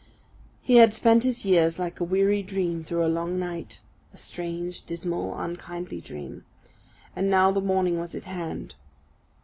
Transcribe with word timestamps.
He 0.63 0.77
had 0.77 0.95
spent 0.95 1.23
his 1.23 1.45
years 1.45 1.77
like 1.77 1.99
a 1.99 2.03
weary 2.03 2.41
dream 2.41 2.83
through 2.83 3.05
a 3.05 3.07
long 3.07 3.37
night 3.37 3.77
a 4.15 4.17
strange, 4.17 4.81
dismal, 4.83 5.37
unkindly 5.37 6.01
dream; 6.01 6.43
and 7.15 7.29
now 7.29 7.51
the 7.51 7.61
morning 7.61 7.99
was 7.99 8.15
at 8.15 8.25
hand. 8.25 8.73